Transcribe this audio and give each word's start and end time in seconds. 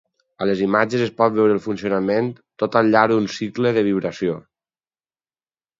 A 0.43 0.45
les 0.51 0.61
imatges 0.67 1.03
es 1.07 1.11
pot 1.19 1.35
veure 1.35 1.53
el 1.57 1.61
funcionament 1.67 2.33
tot 2.65 2.81
al 2.81 2.91
llarg 2.97 3.15
d'un 3.17 3.29
cicle 3.37 3.77
de 3.79 3.87
vibració. 3.91 4.41